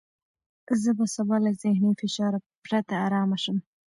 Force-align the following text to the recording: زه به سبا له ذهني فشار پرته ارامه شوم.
زه 0.81 0.89
به 0.97 1.05
سبا 1.15 1.35
له 1.45 1.51
ذهني 1.63 1.91
فشار 2.01 2.33
پرته 2.65 2.93
ارامه 3.05 3.37
شوم. 3.43 3.57